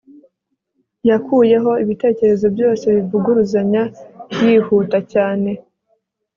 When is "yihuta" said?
4.41-4.97